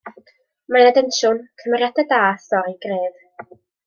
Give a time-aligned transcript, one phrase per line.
[0.75, 3.53] Mae 'na densiwn, cymeriadau da, stori gref.